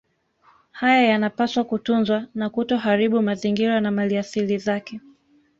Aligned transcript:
Haya 0.71 1.01
yanapaswa 1.01 1.63
kutunzwa 1.63 2.27
na 2.35 2.49
kutoharibu 2.49 3.21
mazingira 3.21 3.81
na 3.81 3.91
maliasili 3.91 4.57
zake 4.57 4.99